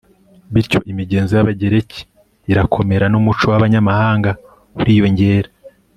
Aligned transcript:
bityo 0.53 0.79
imigenzo 0.91 1.31
y'abagereki 1.35 1.99
irakomera 2.51 3.05
n'umuco 3.09 3.45
w'abanyamahanga 3.51 4.29
uriyongera 4.79 5.49